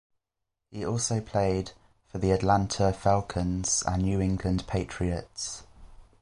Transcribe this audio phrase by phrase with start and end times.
[0.71, 1.73] He also played
[2.07, 5.61] for the Atlanta Falcons and New England Patriots.